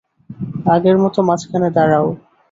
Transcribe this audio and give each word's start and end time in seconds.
আগের 0.73 0.95
মত 0.97 1.15
মাঝখানে 1.27 1.69
দাঁড়াও। 1.71 2.07